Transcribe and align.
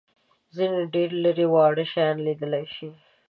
ځینې 0.55 0.81
ډېر 0.93 1.09
لېري 1.23 1.45
واړه 1.51 1.85
شیان 1.91 2.15
لیدلای 2.25 2.65
شي. 2.75 2.89